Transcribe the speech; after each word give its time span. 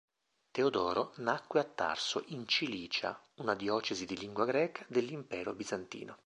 Teodoro 0.49 1.13
nacque 1.17 1.59
a 1.59 1.63
Tarso 1.63 2.23
in 2.29 2.47
Cilicia, 2.47 3.21
una 3.35 3.53
diocesi 3.53 4.07
di 4.07 4.17
lingua 4.17 4.45
greca 4.45 4.83
dell'Impero 4.89 5.53
bizantino. 5.53 6.17